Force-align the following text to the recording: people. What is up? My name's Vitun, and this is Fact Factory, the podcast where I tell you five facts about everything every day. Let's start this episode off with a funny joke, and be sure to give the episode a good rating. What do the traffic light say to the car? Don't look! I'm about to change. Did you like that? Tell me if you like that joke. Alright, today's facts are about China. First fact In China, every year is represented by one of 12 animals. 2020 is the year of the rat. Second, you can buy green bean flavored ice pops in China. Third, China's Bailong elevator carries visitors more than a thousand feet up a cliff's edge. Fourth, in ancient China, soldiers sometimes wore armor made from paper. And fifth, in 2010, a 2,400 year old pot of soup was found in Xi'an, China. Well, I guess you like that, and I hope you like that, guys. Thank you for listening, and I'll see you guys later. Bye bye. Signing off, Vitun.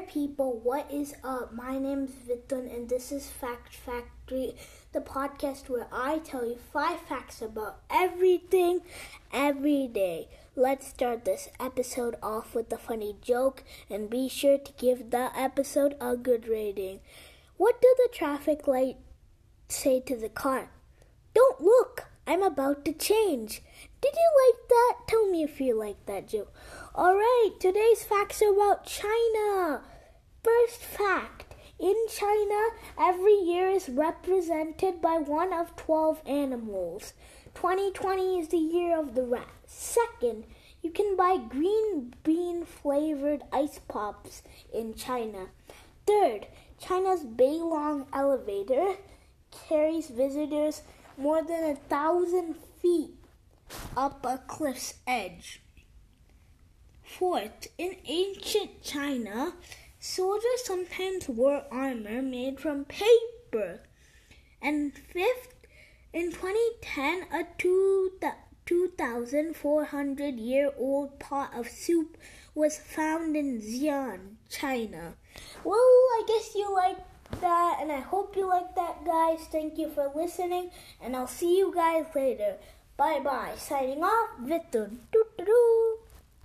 people. 0.00 0.60
What 0.62 0.90
is 0.90 1.14
up? 1.24 1.52
My 1.52 1.78
name's 1.78 2.10
Vitun, 2.10 2.72
and 2.72 2.88
this 2.88 3.10
is 3.10 3.28
Fact 3.28 3.74
Factory, 3.74 4.54
the 4.92 5.00
podcast 5.00 5.68
where 5.68 5.88
I 5.92 6.18
tell 6.18 6.46
you 6.46 6.56
five 6.72 7.00
facts 7.00 7.42
about 7.42 7.80
everything 7.90 8.80
every 9.32 9.88
day. 9.88 10.28
Let's 10.54 10.88
start 10.88 11.24
this 11.24 11.48
episode 11.58 12.16
off 12.22 12.54
with 12.54 12.72
a 12.72 12.78
funny 12.78 13.16
joke, 13.20 13.64
and 13.90 14.10
be 14.10 14.28
sure 14.28 14.58
to 14.58 14.72
give 14.78 15.10
the 15.10 15.30
episode 15.36 15.96
a 16.00 16.16
good 16.16 16.46
rating. 16.46 17.00
What 17.56 17.82
do 17.82 17.92
the 17.96 18.08
traffic 18.12 18.68
light 18.68 18.98
say 19.68 20.00
to 20.00 20.16
the 20.16 20.28
car? 20.28 20.70
Don't 21.34 21.60
look! 21.60 22.04
I'm 22.26 22.42
about 22.42 22.84
to 22.84 22.92
change. 22.92 23.62
Did 24.00 24.14
you 24.14 24.30
like 24.46 24.68
that? 24.68 24.94
Tell 25.08 25.26
me 25.28 25.42
if 25.42 25.60
you 25.60 25.74
like 25.74 26.06
that 26.06 26.28
joke. 26.28 26.54
Alright, 26.94 27.58
today's 27.58 28.04
facts 28.04 28.40
are 28.42 28.52
about 28.52 28.86
China. 28.86 29.82
First 30.44 30.82
fact 30.82 31.44
In 31.80 31.96
China, 32.08 32.70
every 32.98 33.34
year 33.34 33.68
is 33.68 33.88
represented 33.88 35.00
by 35.00 35.18
one 35.18 35.52
of 35.52 35.74
12 35.76 36.22
animals. 36.26 37.12
2020 37.54 38.38
is 38.38 38.48
the 38.48 38.56
year 38.56 38.96
of 38.98 39.14
the 39.14 39.24
rat. 39.24 39.48
Second, 39.66 40.44
you 40.82 40.90
can 40.90 41.16
buy 41.16 41.36
green 41.36 42.14
bean 42.22 42.64
flavored 42.64 43.42
ice 43.52 43.80
pops 43.88 44.42
in 44.72 44.94
China. 44.94 45.48
Third, 46.06 46.46
China's 46.80 47.24
Bailong 47.24 48.06
elevator 48.12 48.94
carries 49.50 50.08
visitors 50.08 50.82
more 51.16 51.42
than 51.42 51.64
a 51.64 51.74
thousand 51.74 52.54
feet 52.80 53.17
up 53.96 54.24
a 54.24 54.38
cliff's 54.46 54.94
edge. 55.06 55.62
Fourth, 57.02 57.68
in 57.78 57.96
ancient 58.06 58.82
China, 58.82 59.54
soldiers 59.98 60.64
sometimes 60.64 61.28
wore 61.28 61.64
armor 61.70 62.22
made 62.22 62.60
from 62.60 62.84
paper. 62.84 63.80
And 64.60 64.92
fifth, 64.94 65.54
in 66.12 66.32
2010, 66.32 67.26
a 67.32 67.46
2,400 68.66 70.34
year 70.38 70.70
old 70.76 71.18
pot 71.18 71.52
of 71.54 71.68
soup 71.68 72.16
was 72.54 72.76
found 72.78 73.36
in 73.36 73.60
Xi'an, 73.60 74.36
China. 74.48 75.14
Well, 75.64 75.78
I 75.78 76.24
guess 76.26 76.54
you 76.54 76.72
like 76.74 76.98
that, 77.40 77.78
and 77.80 77.92
I 77.92 78.00
hope 78.00 78.36
you 78.36 78.46
like 78.48 78.74
that, 78.74 79.04
guys. 79.04 79.46
Thank 79.52 79.78
you 79.78 79.88
for 79.88 80.10
listening, 80.14 80.70
and 81.00 81.14
I'll 81.14 81.26
see 81.26 81.56
you 81.58 81.72
guys 81.74 82.06
later. 82.14 82.56
Bye 82.98 83.20
bye. 83.22 83.54
Signing 83.56 84.02
off, 84.02 84.30
Vitun. 84.42 84.98